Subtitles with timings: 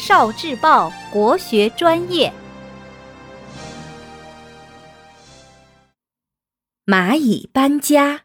[0.00, 2.32] 少智报国学专业。
[6.86, 8.22] 蚂蚁搬家。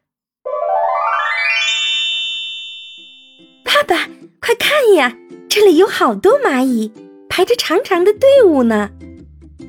[3.65, 4.07] 爸爸，
[4.39, 5.17] 快看呀，
[5.49, 6.93] 这里有好多蚂蚁，
[7.27, 8.89] 排着长长的队伍呢。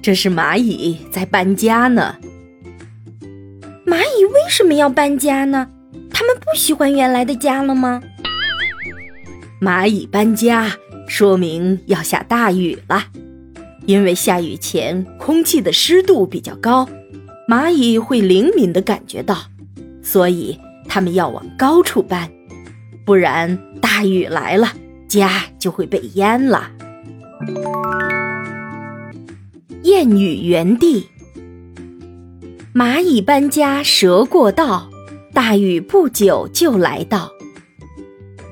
[0.01, 2.17] 这是蚂蚁在搬家呢。
[3.85, 5.69] 蚂蚁为什么要搬家呢？
[6.13, 8.01] 它们不喜欢原来的家了吗？
[9.61, 10.71] 蚂蚁搬家，
[11.07, 13.05] 说明要下大雨了。
[13.87, 16.89] 因为下雨前空气的湿度比较高，
[17.49, 19.39] 蚂蚁会灵敏地感觉到，
[20.03, 20.59] 所以
[20.89, 22.29] 它们要往高处搬，
[23.05, 24.73] 不然大雨来了，
[25.07, 26.71] 家就会被淹了。
[29.85, 31.07] 谚语原地：
[32.75, 34.91] 蚂蚁搬家蛇过道，
[35.33, 37.31] 大雨不久就来到。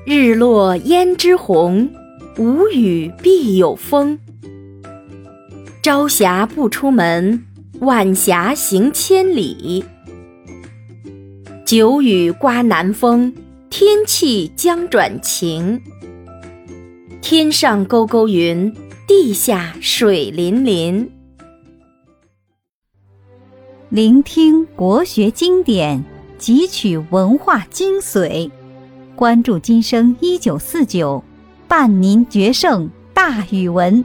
[0.05, 1.89] 日落胭脂红，
[2.37, 4.19] 无雨必有风。
[5.81, 7.45] 朝霞不出门，
[7.79, 9.85] 晚霞行千里。
[11.65, 13.33] 久雨刮南风，
[13.69, 15.81] 天气将转晴。
[17.21, 18.75] 天上勾勾云，
[19.07, 21.09] 地下水淋淋。
[23.87, 26.03] 聆听国学经典，
[26.37, 28.51] 汲取文化精髓。
[29.15, 31.23] 关注今生一九四九，
[31.67, 34.03] 伴您决胜大语文。